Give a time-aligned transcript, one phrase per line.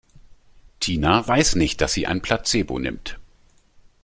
[0.79, 3.19] Tina weiß nicht, dass sie ein Placebo nimmt.